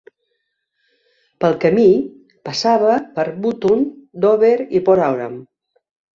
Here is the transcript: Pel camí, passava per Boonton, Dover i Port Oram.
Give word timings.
Pel 1.45 1.53
camí, 1.65 1.85
passava 2.49 2.95
per 3.19 3.27
Boonton, 3.45 3.85
Dover 4.27 4.53
i 4.81 4.85
Port 4.91 5.07
Oram. 5.13 5.39